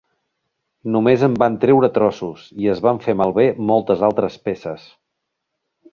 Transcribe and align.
Només 0.95 1.25
en 1.27 1.35
van 1.43 1.57
treure 1.65 1.91
trossos 1.99 2.47
i 2.65 2.71
es 2.73 2.83
van 2.87 3.03
fer 3.07 3.17
malbé 3.23 3.47
moltes 3.73 4.03
altres 4.09 4.39
peces. 4.49 4.89